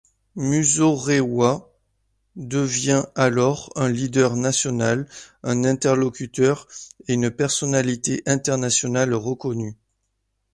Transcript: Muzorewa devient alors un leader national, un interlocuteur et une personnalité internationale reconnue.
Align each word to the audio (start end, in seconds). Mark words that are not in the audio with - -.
Muzorewa 0.35 1.69
devient 2.35 3.03
alors 3.13 3.71
un 3.75 3.87
leader 3.87 4.35
national, 4.35 5.07
un 5.43 5.63
interlocuteur 5.63 6.67
et 7.07 7.13
une 7.13 7.29
personnalité 7.29 8.23
internationale 8.25 9.13
reconnue. 9.13 9.77